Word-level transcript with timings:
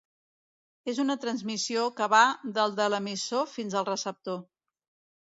És 0.93 1.01
una 1.03 1.17
transmissió 1.25 1.85
que 2.01 2.09
va 2.15 2.23
del 2.57 2.75
de 2.83 2.91
l'emissor 2.95 3.49
fins 3.55 3.81
al 3.83 3.91
receptor. 3.95 4.45